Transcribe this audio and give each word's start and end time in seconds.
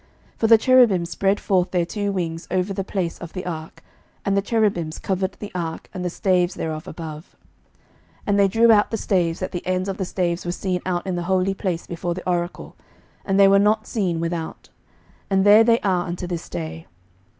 11:008:007 0.33 0.39
For 0.39 0.47
the 0.47 0.57
cherubims 0.57 1.09
spread 1.11 1.39
forth 1.39 1.69
their 1.69 1.85
two 1.85 2.11
wings 2.11 2.47
over 2.49 2.73
the 2.73 2.83
place 2.83 3.19
of 3.19 3.33
the 3.33 3.45
ark, 3.45 3.83
and 4.25 4.35
the 4.35 4.41
cherubims 4.41 4.97
covered 4.97 5.33
the 5.33 5.51
ark 5.53 5.89
and 5.93 6.03
the 6.03 6.09
staves 6.09 6.55
thereof 6.55 6.87
above. 6.87 7.35
11:008:008 7.35 7.35
And 8.25 8.39
they 8.39 8.47
drew 8.47 8.71
out 8.71 8.89
the 8.89 8.97
staves, 8.97 9.39
that 9.41 9.51
the 9.51 9.67
ends 9.67 9.87
of 9.87 9.97
the 9.97 10.05
staves 10.05 10.43
were 10.43 10.51
seen 10.51 10.81
out 10.87 11.05
in 11.05 11.17
the 11.17 11.21
holy 11.29 11.53
place 11.53 11.85
before 11.85 12.15
the 12.15 12.27
oracle, 12.27 12.75
and 13.23 13.39
they 13.39 13.47
were 13.47 13.59
not 13.59 13.85
seen 13.85 14.19
without: 14.19 14.69
and 15.29 15.45
there 15.45 15.63
they 15.63 15.79
are 15.81 16.07
unto 16.07 16.25
this 16.25 16.49
day. 16.49 16.87